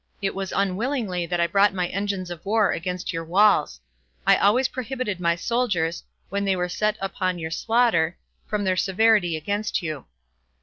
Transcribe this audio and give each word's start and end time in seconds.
It 0.19 0.33
was 0.33 0.51
unwillingly 0.51 1.27
that 1.27 1.39
I 1.39 1.45
brought 1.45 1.75
my 1.75 1.85
engines 1.89 2.31
of 2.31 2.43
war 2.43 2.71
against 2.71 3.13
your 3.13 3.23
walls; 3.23 3.79
I 4.25 4.35
always 4.35 4.67
prohibited 4.67 5.19
my 5.19 5.35
soldiers, 5.35 6.03
when 6.29 6.43
they 6.43 6.55
were 6.55 6.69
set 6.69 6.97
upon 6.99 7.37
your 7.37 7.51
slaughter, 7.51 8.17
from 8.47 8.63
their 8.63 8.75
severity 8.77 9.37
against 9.37 9.83
you. 9.83 10.05